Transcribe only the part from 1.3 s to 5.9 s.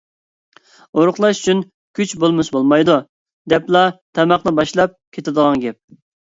ئۈچۈن كۈچ بولمىسا بولمايدۇ، دەپلا تاماقنى باشلاپ كېتىدىغان گەپ.